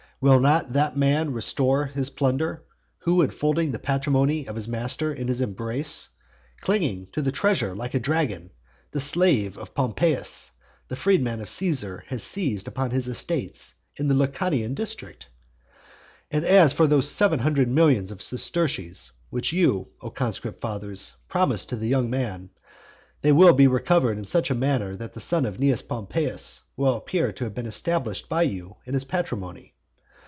Will 0.23 0.39
not 0.39 0.73
that 0.73 0.95
man 0.95 1.33
restore 1.33 1.87
his 1.87 2.11
plunder, 2.11 2.61
who 2.99 3.23
enfolding 3.23 3.71
the 3.71 3.79
patrimony 3.79 4.47
of 4.47 4.55
his 4.55 4.67
master 4.67 5.11
in 5.11 5.27
his 5.27 5.41
embrace, 5.41 6.09
clinging 6.59 7.07
to 7.13 7.23
the 7.23 7.31
treasure 7.31 7.75
like 7.75 7.95
a 7.95 7.99
dragon, 7.99 8.51
the 8.91 8.99
slave 8.99 9.57
of 9.57 9.73
Pompeius, 9.73 10.51
the 10.89 10.95
freedman 10.95 11.41
of 11.41 11.49
Caesar, 11.49 12.03
has 12.05 12.21
seized 12.21 12.67
upon 12.67 12.91
his 12.91 13.07
estates 13.07 13.73
in 13.95 14.09
the 14.09 14.13
Lucanian 14.13 14.75
district? 14.75 15.25
And 16.29 16.45
as 16.45 16.71
for 16.71 16.85
those 16.85 17.09
seven 17.09 17.39
hundred 17.39 17.67
millions 17.67 18.11
of 18.11 18.21
sesterces 18.21 19.11
which 19.31 19.51
you, 19.51 19.87
O 20.01 20.11
conscript 20.11 20.61
fathers, 20.61 21.15
promised 21.29 21.69
to 21.69 21.75
the 21.75 21.87
young 21.87 22.11
man, 22.11 22.51
they 23.23 23.31
will 23.31 23.53
be 23.53 23.65
recovered 23.65 24.19
in 24.19 24.25
such 24.25 24.51
a 24.51 24.53
manner 24.53 24.95
that 24.97 25.13
the 25.13 25.19
son 25.19 25.47
of 25.47 25.57
Cnaeus 25.57 25.81
Pompeius 25.81 26.61
will 26.77 26.93
appear 26.93 27.31
to 27.31 27.43
have 27.43 27.55
been 27.55 27.65
established 27.65 28.29
by 28.29 28.43
you 28.43 28.75
in 28.85 28.93
his 28.93 29.05
patrimony. 29.05 29.73